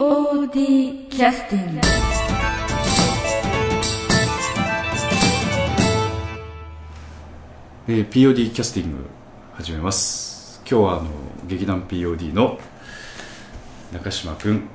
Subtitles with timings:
[0.00, 1.80] POD キャスティング
[7.86, 9.04] えー POD キャスティング
[9.52, 10.62] 始めます。
[10.66, 11.10] 今日はあの
[11.46, 12.58] 劇団 POD の
[13.92, 14.70] 中島くん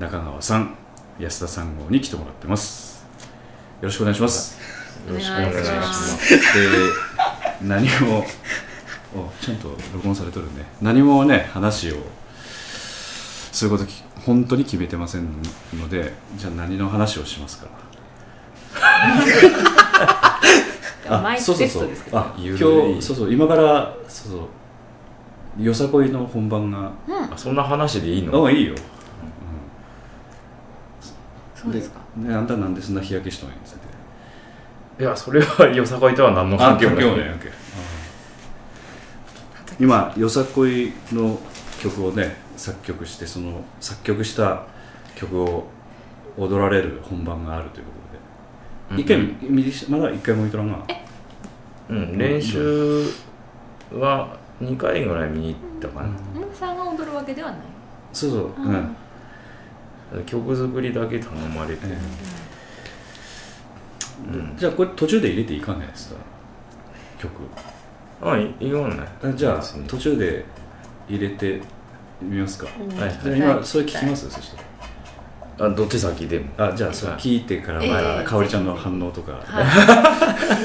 [0.00, 0.74] 中川さん
[1.20, 3.06] 安田さん号に来てもらってます。
[3.82, 4.58] よろしくお願いします。
[5.06, 6.34] よろしくお願いします。
[6.58, 8.24] で何も
[9.14, 10.64] おちゃんと録音されとるね。
[10.80, 11.98] 何もね話を
[13.62, 15.28] そういうことき本当に決めてません
[15.78, 17.68] のでじゃあ何の話をしますか？
[21.22, 22.58] マイクテストですけどあ今日
[23.00, 24.48] そうそう今からそうそ
[25.60, 25.62] う。
[25.62, 28.44] よさこいの本番が、あそんな話でいいの？
[28.46, 28.74] あいいよ、
[31.54, 32.00] そうですか。
[32.16, 33.76] ね、あんたなんでそんな日焼けしとんやんさ
[34.98, 37.04] いやそれはよさこいとは何の関係もない。
[37.04, 37.36] 関係もない。
[39.78, 41.38] 今よさこいの
[41.80, 44.64] 曲をね作曲してその作曲した
[45.16, 45.66] 曲を
[46.38, 47.92] 踊られる本番があるというこ
[48.88, 49.18] とで、一回
[49.50, 50.78] 見見まだ一回も見とらんが。
[51.90, 53.04] うん練習
[53.92, 57.60] は2回ぐらい見に行ったかな、ももさんが踊るわけではない。
[58.12, 58.50] そうそう、
[60.16, 60.24] うん。
[60.24, 61.98] 曲作りだけ頼まれて、え
[64.32, 64.56] うん。
[64.56, 66.16] じゃあこれ途中で入れていかないですか？
[67.18, 67.30] 曲。
[68.22, 70.44] あいいいよねあじゃあ途中で
[71.08, 71.60] 入れて
[72.22, 72.72] みますか、は
[73.06, 74.30] いじゃあ今それ聞きます？
[74.30, 74.52] そし
[75.58, 76.38] たあどっち先で？
[76.38, 77.90] もらあじゃあそれ聞いてから、ええ。
[77.90, 79.64] まあ、かおりちゃんの反応とか、はい。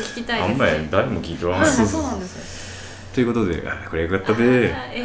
[0.02, 0.52] 聞きたいです。
[0.52, 1.62] あんまり誰も聞いとらん。
[1.62, 4.74] はいしそうなんですということであこれよかったよで。
[4.74, 5.04] あえ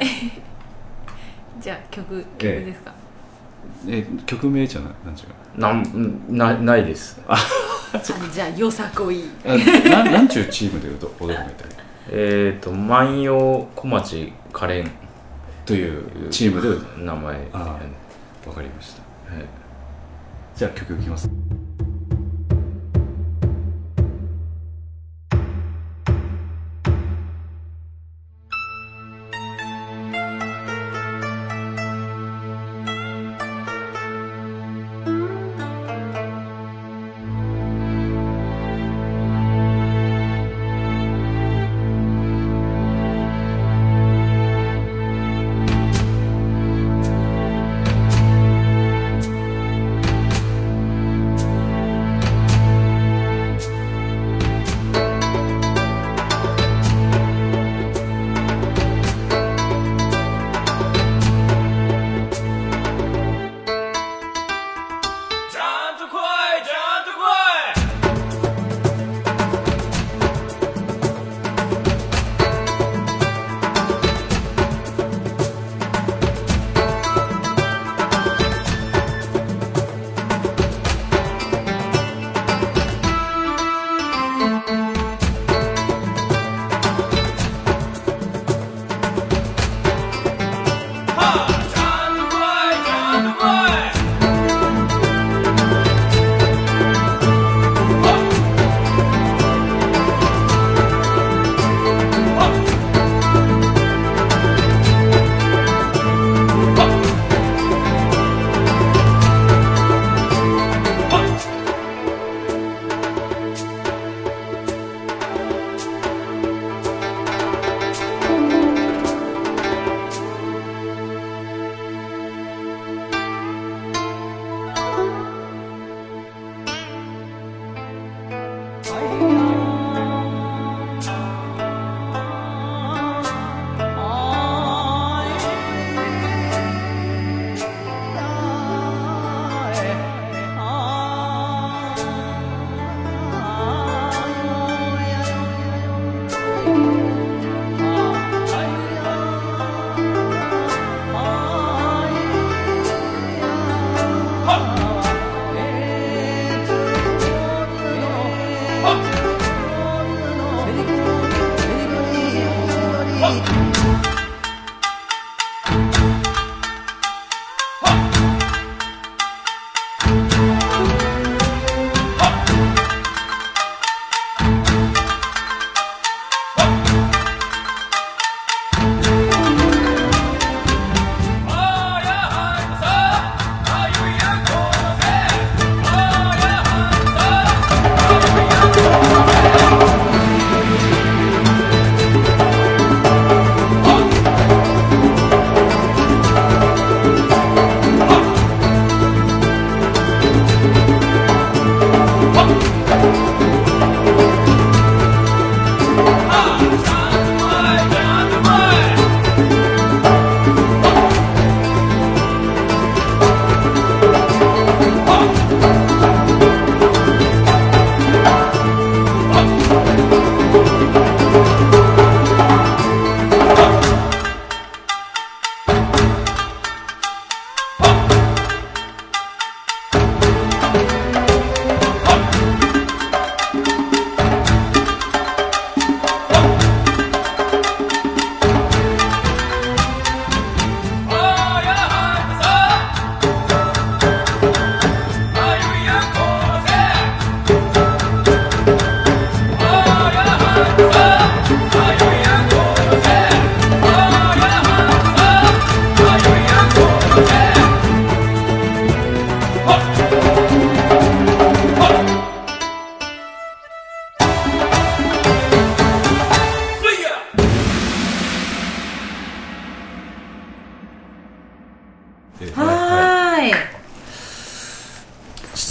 [1.60, 2.92] じゃあ曲曲ですか？
[3.88, 7.20] え曲名じゃななんちゅうなんなないです。
[7.28, 7.36] あ
[8.32, 9.24] じゃあよさこい。
[9.44, 11.68] ななんちゅうチームで踊るのみたい
[12.10, 14.88] えっ、ー、と万葉小町可憐
[15.64, 16.68] というチームで
[17.04, 19.02] 名前わかりました。
[19.40, 19.46] い。
[20.54, 21.28] じゃあ曲いきます「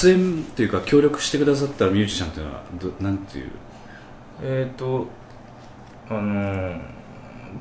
[0.02, 3.52] 出演っていうか協力してくださったミュージシャンっていうのはどなんていう？
[4.42, 5.08] えっ、と
[6.10, 6.80] あのー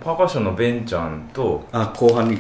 [0.02, 2.38] パーカッションのベンちゃんと、あ後半に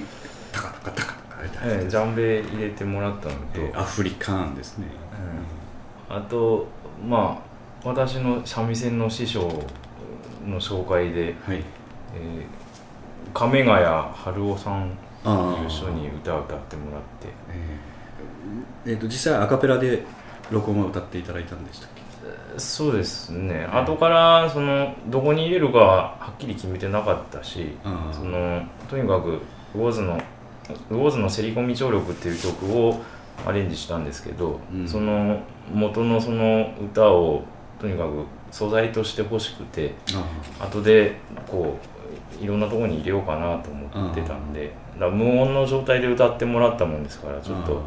[0.52, 1.12] タカタカタカ
[1.48, 4.86] タカえージャンベ入れてもらったのと、えーアフリカーンですね、
[6.08, 6.66] うんあと
[7.06, 7.42] ま
[7.84, 9.42] あ私の三味線の師匠
[10.46, 12.44] の紹介で、はいえー
[13.32, 14.90] 亀ヶ谷春夫さん
[15.22, 17.89] とあいう人に歌を歌ってもらってえー
[18.86, 20.02] えーと実際アカペラで
[20.50, 22.00] 録音を歌っていただいたんでしたっけ？
[22.58, 27.76] そうですね、後からそのどこに入れるかははっきり決めてなかったし、
[28.12, 29.40] そのとにかく
[29.74, 30.20] ウォーズの
[30.90, 33.00] 「ウォーズの競り込み聴力」っていう曲を
[33.46, 34.88] アレンジしたんですけど、うん。
[34.88, 35.38] その
[35.72, 37.44] 元のその歌を
[37.80, 39.94] とにかく素材として欲しくて
[40.60, 41.16] あ後で
[41.46, 41.78] こ
[42.40, 47.80] ういろんなところに入れようかなと思ってたんで無音の状態で歌ってもらったもんですからちょっと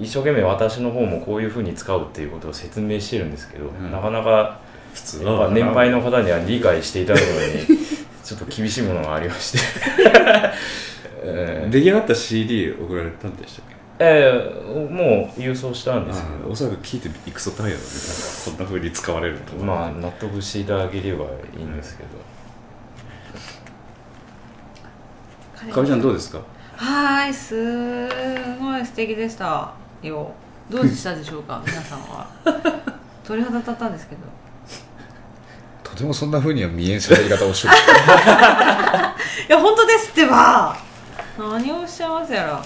[0.00, 3.90] 一生懸命私の方もこういうふうに使うっていうことを説明してるんですけど、ん。
[3.90, 4.58] なかなか
[4.94, 7.78] 普通やっぱ年配の方には理解していただくのに
[8.24, 9.58] ちょっと厳しいものがありまして、
[11.22, 13.74] え ー出来上がった CD 送られたんでしたっけ？
[14.00, 17.86] えーもう郵送したんですけあーおそらく聞いていくそタイヤだね
[18.44, 22.02] こんな風に使われるとどまあ納得していただければいいんですけ
[25.68, 26.40] ど、かみちゃんどうですか？
[26.76, 29.72] はーいすごい素敵でした。
[30.02, 30.32] よ
[30.68, 32.26] どうでしたでしょうか 皆さんは。
[33.22, 34.22] 鳥肌立ったんですけど。
[35.82, 37.74] とてもそんな風には見えん喋り方をしてる。
[39.48, 40.76] いや本当ですってば。
[41.38, 42.62] 何をおっしゃいますやら。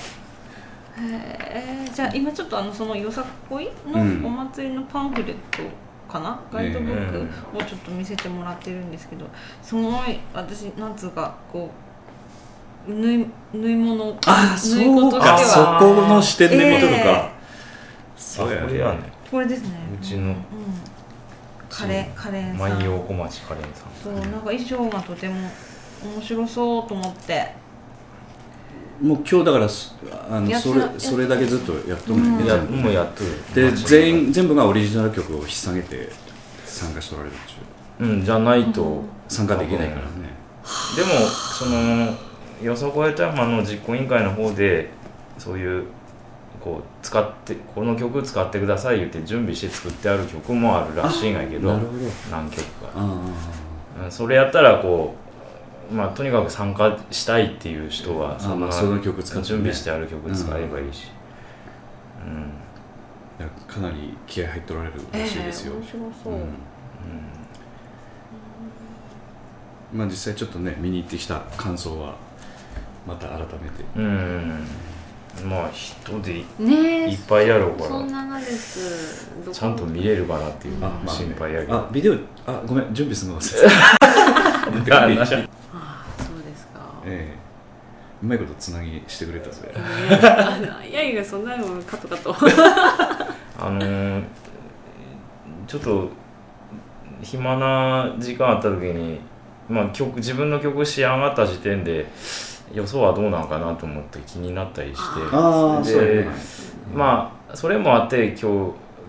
[1.01, 4.25] へえじゃあ今ちょっとあのそのよさこいのうん。
[4.25, 5.63] お祭りのパンフレット
[6.09, 9.27] かな、ガイドブックえをちょっと見せてもらってるんですけど
[9.63, 11.88] すごい私なんつうかこう
[12.89, 15.39] 縫い縫い物あ縫そうか。
[15.39, 15.79] そは。
[15.79, 17.31] この視点で見とるか、え
[18.17, 18.99] そうやね。
[19.31, 19.69] これですね。
[20.01, 20.29] うちの。
[20.29, 20.37] うん、
[21.69, 22.59] カレーカレーさん。
[22.59, 23.73] 万葉小町カレンさん。
[24.03, 25.35] そうなんか衣装がとても
[26.15, 27.53] 面白そうと思って。
[29.03, 29.95] もう今日だからす
[30.29, 32.39] あのそれそれだけずっとやっとるん。
[32.39, 32.45] うん。
[32.45, 33.71] いやね全部もうやっとる。
[33.71, 36.11] で全員全部がオリジナル曲を引っ提げて
[36.65, 38.09] 参加しておられるっちゅう。
[38.09, 40.09] うんじゃないと、参加できないからね。
[40.97, 42.28] でもその
[42.63, 44.91] よさこい富山の実行委員会の方で
[45.39, 45.85] そういう
[46.61, 51.99] こう使ってこの曲使ってください言って準備して作ってある曲もあるらしいんやけどなるほど。
[52.31, 52.89] 何曲か。
[52.97, 53.03] あ
[54.05, 55.15] うんそれやったらこ
[55.91, 58.69] うまあとにかく参加したいっていう人はその
[59.01, 59.45] 曲使ってね。
[59.45, 61.09] 準備してある曲使えばいいし、
[62.25, 62.53] うん。
[63.41, 66.37] あいやかなり気合入っておられるらしいですよ、えー面白そう、う
[69.97, 69.99] ん。
[69.99, 72.17] まあ実際ちょっとね見に行ってきた感想は
[73.09, 73.85] また改めて。
[73.97, 74.05] うん、
[75.43, 77.11] うん、まあ人でいねえ。
[77.11, 77.89] いっぱいやろうから。
[77.89, 79.31] そんながです。
[79.51, 81.11] ちゃんと見れるかなっていうあ、まあね。
[81.11, 82.15] 心配やけど、あビデオ
[82.47, 84.05] あごめん準備するの忘れてた。
[85.05, 86.81] あなああそうですか。
[87.07, 87.39] ええ。
[88.23, 89.73] うまいことつなぎしてくれたぜ。
[89.75, 92.37] いやあのいやいやそんなのカットカット。
[93.59, 94.23] あのー
[95.69, 96.09] ちょっと
[97.23, 99.21] 暇な時間あった時に、
[99.69, 102.07] まあ、曲自分の曲仕上がった時点で
[102.73, 105.95] 予想はどうなのかなと思って気になったりして。
[105.97, 106.29] でね。
[106.95, 108.45] まあそれもあって今日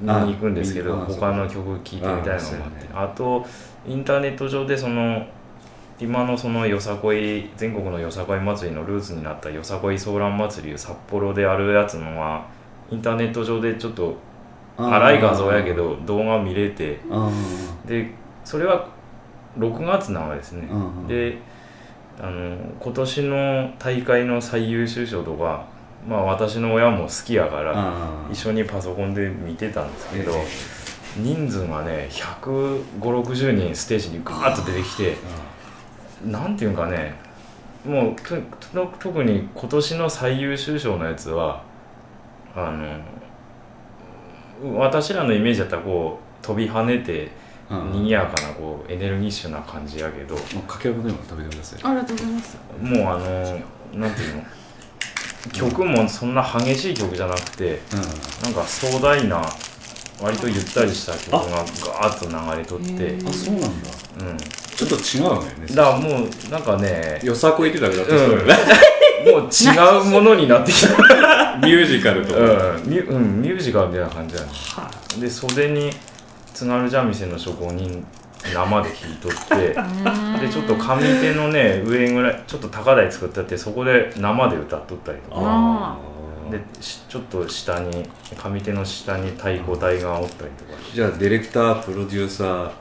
[0.01, 2.87] 見に行くんですけど他の曲聴いてみたいのもあって。
[2.93, 3.45] あと
[3.87, 5.25] インターネット上でその
[5.99, 12.45] 今のそのよさこい全国のよさこい祭りのルーツになったよさこいソーラン祭り札幌であるやつのは
[12.89, 14.15] インターネット上でちょっと
[14.77, 16.99] 荒い画像やけど動画見れて。
[17.11, 17.29] あ
[17.85, 18.11] で
[18.45, 18.87] それは
[19.57, 20.67] 6月なのですね。
[20.71, 21.37] あで
[22.21, 25.65] あの今年の大会の最優秀賞とか
[26.07, 30.45] まあ私の親も好きやからあ一緒にパソコンで見てたんですけどえ
[31.17, 35.15] 人数がね15060人ステージにガーッと出てきて
[36.25, 37.15] なんていうんかね
[37.85, 38.35] もうと
[38.73, 41.63] と特に今年の最優秀賞のやつは
[42.55, 42.99] あの
[44.77, 47.29] 私らのイメージだったらこう飛び跳ねて
[47.69, 50.35] 賑やかなこうエネルギッシュな感じやけど。
[50.35, 52.57] もうかけでも食べてくださいありがとうございます。
[52.81, 54.43] もうあのなんていうの
[55.53, 57.79] 曲もそんな激しい曲じゃなくて
[58.43, 59.41] なんか壮大な
[60.21, 63.89] 割とゆったりした曲がガーッと流れとって、あそうなんだ。
[64.19, 68.53] うん、ちょっと違うのよねだからもうなんかねよさこいってだけだってうんそうよね。
[69.25, 70.89] もう違うものになってきた、
[71.61, 72.39] ミュージカルとか。
[72.39, 72.43] う
[72.79, 72.89] ん。
[72.89, 74.47] ミュうん、ミュージカルみたいな感じだね。
[75.19, 75.91] で袖に
[76.59, 78.05] 津軽三味線の職人
[78.43, 79.67] 生で弾いとって
[80.45, 85.37] でちょっと上手のね上ぐらいちょっと高台作ってあってそこで生で歌っとったりとか。
[85.39, 85.97] あ
[86.51, 90.71] でしちょっと下に上手の下に太鼓台がおったりとか。
[90.93, 92.71] じゃあディレクタープロデューサー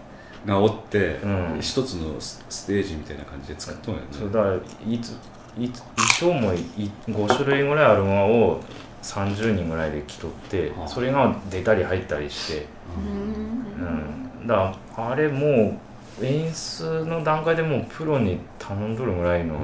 [0.47, 1.59] がおって、うん。
[1.61, 4.07] 一つのスステージみたいな感じで作っとんやね。
[4.11, 5.19] そうだからいつ
[5.61, 5.83] いつ
[6.19, 8.61] 衣装もい5種類ぐらいあるのを
[9.03, 14.41] 30人ぐらいで着とってはあそれが出たり入ったりして、うん。
[14.41, 15.79] うん、だからあれも
[16.21, 19.57] う演出の段階でもうプロに頼んどるぐらいの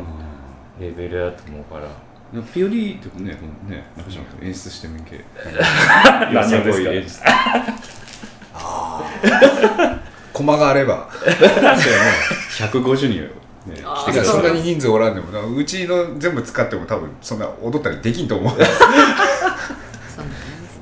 [0.81, 1.88] レベルやと思うから。
[2.33, 5.25] うん、POD ってねこのね中島君演出してみんけ。
[6.33, 7.21] 何すかよさこい演出。
[10.33, 11.09] 駒があれば。
[11.12, 11.79] そうやね
[12.55, 13.25] 150人よ、
[13.67, 18.53] ね、あ来てそんなに人数おらんでもなうちの全部使っても多分そんな踊ったりできんと思う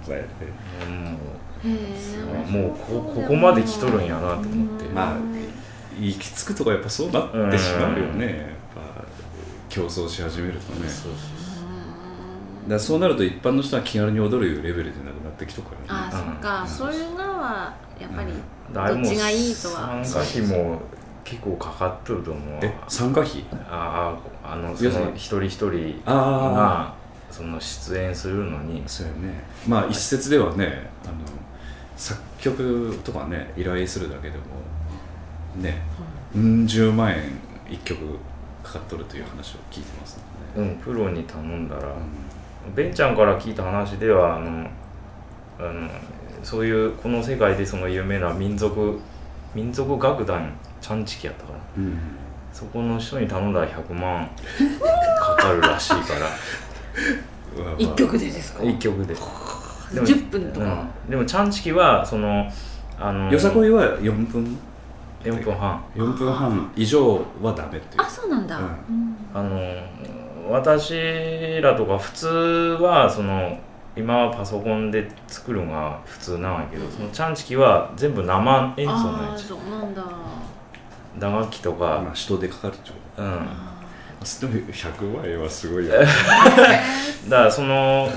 [0.04, 2.50] そうなんですそうやねへー。
[2.50, 4.84] もうこここまで来とるんやなと思って。
[4.86, 5.16] まあ
[6.00, 8.26] 行き着くとかやっぱそうなってしまうよね。
[8.26, 9.04] やっぱ
[9.68, 10.88] 競争し始めるとね。
[10.88, 11.12] そう
[12.68, 16.10] だそうなると一般の人は気軽に踊るレベルでなくなってきとくからね。
[16.10, 16.66] あそっか。
[16.66, 18.32] そういうのはやっぱり
[18.72, 20.00] どっちがいいとは。
[20.04, 20.80] 参加費も
[21.24, 23.44] 結構かかっとると思うえ参加費？
[23.68, 26.00] あああのそ要するにの一人一人
[27.32, 28.82] その出演するのに。
[28.86, 29.42] そうやね。
[29.66, 31.14] まあ一説ではねあの
[31.96, 34.44] 作曲とかね依頼するだけでも
[35.56, 35.82] ね
[36.34, 37.22] うん十万円
[37.68, 38.00] 一曲
[38.62, 40.20] かかっとるという話を聞いてます
[40.56, 41.92] のうんプロに頼んだらで、ね
[42.76, 44.70] ベンちゃんから聞いた話ではあの
[45.58, 45.90] あの
[46.44, 49.00] そういうこの世界でその有名な民族
[49.54, 51.84] 民族楽団チャンチキやったからうん。
[51.84, 51.98] うん
[52.52, 54.28] そこの人に頼んだら100万
[55.18, 56.28] かかるらしいから
[57.78, 58.64] 一曲でですか？
[58.64, 59.14] 一曲で。
[59.14, 59.20] で
[60.00, 60.86] も10分とか。
[61.06, 61.10] うん。
[61.10, 62.50] でもチャンチキはその
[62.98, 64.58] あのよさこいは4分
[65.22, 65.84] ？4分半。
[65.94, 68.02] 4分半以上はダメっていう。
[68.02, 68.58] あそうなんだ。
[68.58, 68.64] うん。
[68.64, 69.16] うん。
[69.34, 69.58] あの
[70.50, 72.26] 私らとか普通
[72.80, 73.58] はその
[73.94, 80.02] 今はパソコンで作るのが普通なんやけどそのチャンチキは全部生演奏なんああやそうなんだ。
[81.18, 83.42] 打楽器とか、まあ人でかかるっちゅううん、だ
[84.40, 85.94] でも100万円はすごいよ。
[87.28, 88.08] からその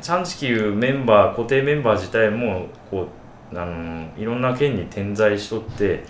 [0.00, 3.08] チャンチキいうメンバー固定メンバー自体もこ
[3.52, 6.04] うあのいろんな県に点在しとって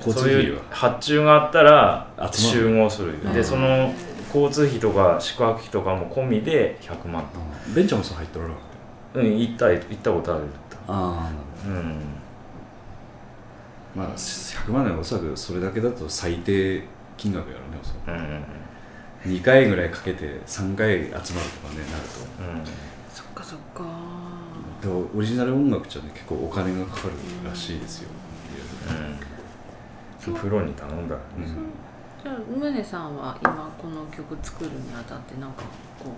[0.00, 3.14] そういう発注があったら集合する。
[3.24, 3.32] うん。
[3.32, 3.92] でその
[4.34, 7.24] 交通費とか宿泊費とかも込みで100万。
[7.66, 7.74] うん。
[7.74, 8.46] ベンチャーもそう入っとる？
[9.14, 10.44] うん行った行ったことある
[10.88, 12.00] ああうん。
[13.94, 16.82] まあ100万円はおそらくそれだけだと最低
[17.16, 18.61] 金額やろねおそらうんうんく
[19.24, 22.20] 2回ぐらいかけて3回集まるとかねなると。
[22.42, 22.64] うん。
[23.12, 23.84] そっかそっか。
[24.80, 27.14] でもオリジナル音楽じゃね結構お金がかかる
[27.48, 28.08] らしいですよ、
[30.26, 30.34] うん。
[30.34, 31.40] プロに頼んだらう。
[31.40, 31.46] ん
[32.22, 35.62] じゃあ宗さんは今この曲作るにあたってなんか
[35.98, 36.10] こ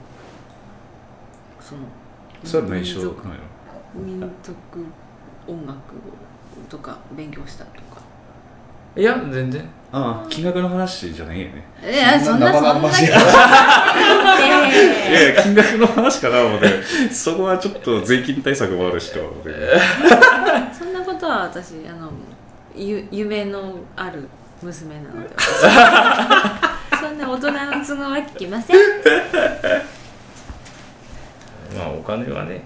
[1.61, 1.83] うその
[2.43, 3.39] それは内緒民なんや
[3.95, 4.55] 族民族
[5.47, 5.77] 音楽
[6.69, 7.94] とか勉強したとか
[8.97, 9.69] いや全然。
[9.93, 11.65] ああ金額の話じゃないよね。
[11.83, 13.19] いやそんなそんな生々しいいいや
[15.33, 16.83] いや金額の話かな思って
[17.13, 19.51] そこはちょっと税金対策もあるしと思って
[20.77, 22.11] そんなことは私あの
[22.75, 24.29] ゆ夢のある
[24.63, 25.31] 娘なので。
[27.01, 28.77] そんな大人の都合は聞きません。
[31.77, 32.63] まあお金はね。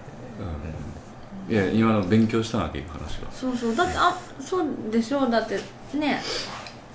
[1.49, 3.31] いや今の勉強したわけいう話は。
[3.33, 3.77] そうそう。
[3.77, 5.31] だってあそうでしょう。
[5.31, 5.59] だって
[5.95, 6.21] ね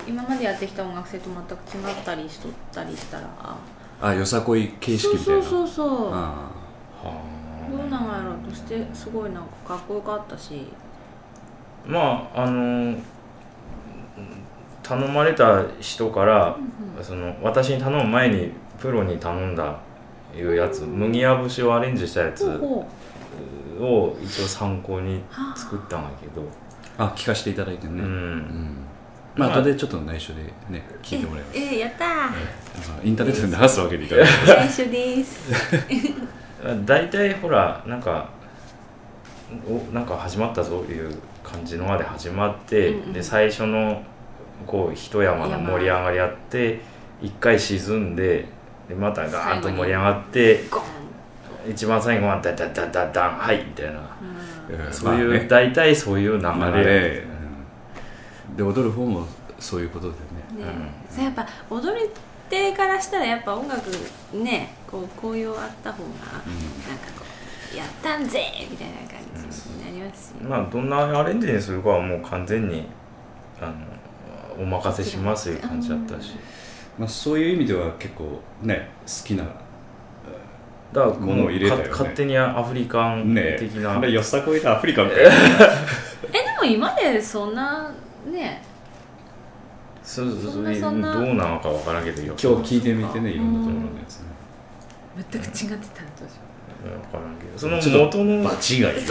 [0.06, 3.28] 今までやってきた音楽性と全く違ったりしとったりしたら。
[3.38, 3.56] あ
[4.00, 5.42] あよさこい形式そうみたいな。
[5.42, 6.50] そうそうそうあ
[7.02, 7.22] は
[7.70, 10.66] どうなんやろうとしてすごいなんかかっこよかったし。
[11.86, 12.96] あまああの
[14.82, 16.56] 頼まれた人から
[17.02, 19.78] その私に頼む前にプロに頼んだ
[20.36, 22.46] いうやつ麦や節をアレンジしたやつ
[23.80, 25.22] を一応参考に
[25.56, 26.42] 作ったんやけど
[26.98, 27.92] あ聞かせていただいてね。
[27.94, 28.36] ううん。
[28.38, 28.76] ん
[29.36, 31.58] まあまあ後でちょっと内緒でね聞いてもらいます。
[31.58, 32.06] ええやった
[33.02, 34.26] インターネットで流すわけにいかない。
[34.46, 35.52] 最初です。
[36.86, 38.28] 大体ほらなんか
[39.68, 43.12] おなんか始まったぞいう感じのまで始まって、うんうん。
[43.12, 44.02] で最初の
[44.66, 46.80] こう一山の盛り上がりあって
[47.20, 48.46] 一回沈んで
[48.88, 50.64] でまたガーッと盛り上がって
[51.68, 54.04] 一番最後はダダダダダンはいみたいな、うんうん
[54.90, 55.46] そういう、まあね。
[55.48, 57.22] 大体そういう流流れれ、
[58.50, 58.56] うん。
[58.56, 59.26] で踊る方も
[59.58, 60.12] そういうことで
[60.58, 60.64] ね。
[60.64, 60.90] ね。
[61.10, 62.08] それやっぱ踊り
[62.50, 63.90] 手からしたらやっぱ音楽
[64.32, 66.42] ねこう紅葉あった方がなんか
[67.18, 67.24] こ
[67.72, 68.40] うやったんぜ
[68.70, 69.08] みたいな感
[69.50, 72.86] じになりますし、まあどんなアレンジにするかはもう完全に
[73.60, 76.34] ああのお任せしますいう感じだったし。
[76.98, 79.44] まあ、そういう意味では結構ね好きな
[80.92, 81.88] だからものを入れたよね。
[81.88, 85.30] か勝手にアフリカンね的な、よさこいとアフリカみたいな。
[86.32, 87.90] えでも今までそんな
[88.30, 88.62] ね
[90.02, 90.92] そうそうそそうんどう
[91.34, 92.34] なのかわからんけどよ。
[92.40, 94.24] 今日聞いてみてねいろんなところのやつね。
[95.30, 96.44] 全く違ってたんでしょ。
[96.84, 97.58] わからんけど。
[97.58, 99.02] その元の場違いだよね。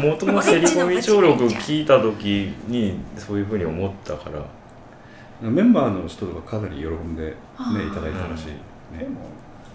[0.10, 4.42] 元のセリコミ聴録聞いた時にそういうふうに思ったから。
[5.40, 7.32] メンバーの人とかかなり喜んでね
[7.86, 9.20] いただいたらしい、でも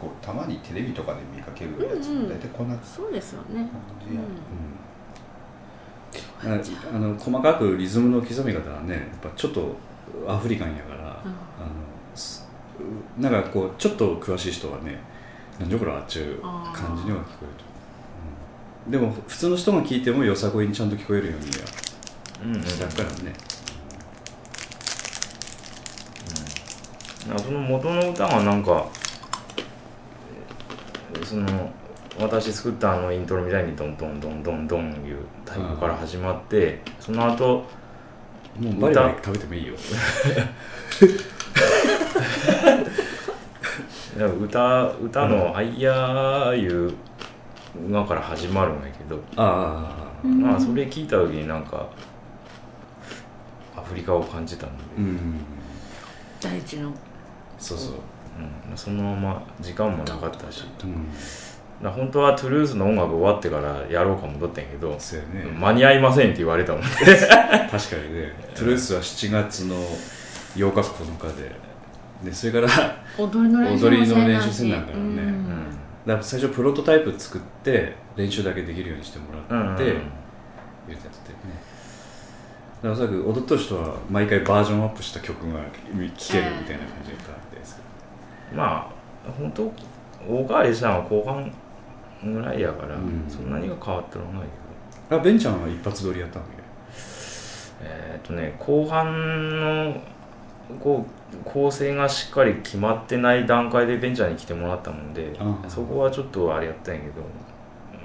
[0.03, 2.29] こうたまにテレビとかで見かけるやつうんうん。
[2.29, 3.69] 大体こんな感そうですよね、
[6.43, 6.51] うん。
[6.51, 6.55] あ
[6.93, 9.75] あの細かくリズムの刻み方はねやっぱちょっと
[10.27, 11.05] アフリカンやから、うん。
[11.05, 11.25] あの
[12.15, 12.47] す
[13.17, 14.99] なんかこうちょっと詳しい人はね
[15.59, 17.63] なんじゃこらあっちゅう感じには聞こえると、
[18.87, 18.91] うん。
[18.91, 21.53] でも普通の人が聞いてもよさこいにちゃんと聞こえるようには
[22.43, 22.61] うんうん。
[22.61, 23.33] だからね、
[27.27, 29.02] なんかその元の歌がなんかえー
[31.23, 31.71] その
[32.19, 37.65] 私作ったあのイントロみたいにドンドンドンドンドンいう太鼓から始まってその後
[38.59, 39.73] もうバリバリ食べてもいいよ。
[44.39, 46.93] 歌歌の「あいやー」いう
[47.89, 50.27] のから始まるんだけど、ああ。
[50.27, 50.41] うん。
[50.41, 51.87] まあそれ聞いた時になんか
[53.75, 55.39] アフリカを感じたので、うん。
[56.39, 56.93] 大地の。
[57.57, 57.93] そうそう、
[58.69, 58.77] うん。
[58.77, 60.63] そのまま時間もなかったし。
[60.83, 61.07] うん、
[61.81, 66.87] ら本当はトゥルースの音楽終わってからやろうかもとったんやけどそうやね、間に合いませんって言われたもんね。
[66.97, 68.33] 確かにね。
[68.55, 69.75] トゥルースは7月の
[70.55, 71.63] 8日9日で。
[72.23, 72.67] でそれから
[73.17, 75.03] 踊りの練習踊りの練習せせなあからね。
[75.03, 75.09] うん。
[75.09, 75.65] うん。
[76.05, 80.01] だから最初プロトタイプ作って練習だけできるようにしてもらって、うんうん
[80.87, 81.37] 入れてやってね。
[82.81, 86.37] だからおそらく踊ってる人は毎回バージョンアップした曲が聴けるみたい
[86.77, 87.79] な感じだったんです
[88.55, 88.91] ま
[89.27, 89.63] あ本当
[90.27, 91.51] 大変わりしたのは後半
[92.33, 93.25] ぐらいやから、うん。
[93.27, 94.43] そんなにが変わってるのはない
[95.09, 95.19] けど。
[95.19, 96.63] あベンちゃんは一発撮りやったんだけ？
[97.85, 100.01] えーっとね後半の
[100.79, 105.37] こう構成がしっかり決まってない段階でベンチャーに来てもらったもんで
[105.67, 107.13] そこはちょっとあれやったんやけど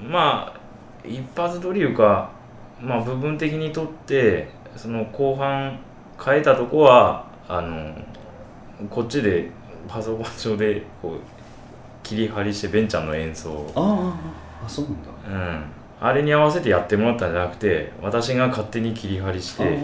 [0.03, 0.61] まあ
[1.07, 2.33] 一発撮りいうか
[2.81, 5.79] まあ部分的にとってその後半
[6.23, 7.95] 変えたとこはあの
[8.91, 9.51] こっちで
[9.87, 11.21] パソコン上でこう
[12.03, 13.51] 切り張りしてベンちゃんの演奏。
[13.51, 14.17] をあ
[14.63, 15.09] ああそうなんだ。
[15.29, 15.65] うん、
[16.01, 19.79] あれに合わせてやってもらったんじゃなくて私が勝手に切り張りして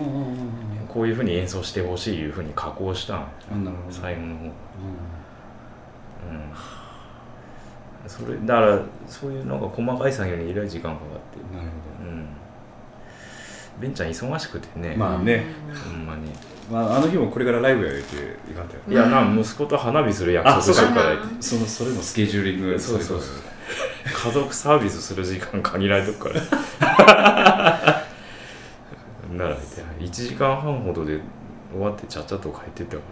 [0.89, 3.17] こういうふうに演奏してほしいいうふうに加工したん。
[3.19, 3.95] ああなるほど。
[3.95, 4.49] 最後の方、うう
[8.07, 11.69] ん、それだからそういうなんか細かい作業にえらい時間かかってんなる
[12.01, 12.27] うん
[13.81, 15.45] ベンちゃん忙しくてね、まあね。
[15.91, 16.31] ほんまに。
[16.71, 18.17] まあ、あの日もこれからライブやれて
[18.51, 20.93] いかんたよいやな息子と花火する約束しあそうか。
[20.95, 23.29] てからそのそれもスケジューリングそうそうそう。
[24.05, 26.39] 家族サービスする時間限られとくか
[26.81, 28.05] ら。
[29.37, 29.57] なら
[29.99, 31.21] 1時間半ほどで
[31.73, 33.03] 終わってちゃっちゃと帰ってったか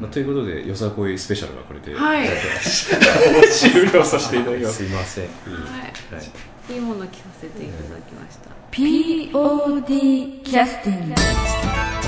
[0.00, 2.28] まあ、ということでよさこいスペシャルはこれで、はい、
[3.50, 4.76] 終了させていただきます。
[4.76, 5.30] すいません、は
[6.68, 6.72] い。
[6.72, 6.76] い。
[6.76, 8.50] いもの聞かせていただきました。
[8.70, 12.03] POD キャスティング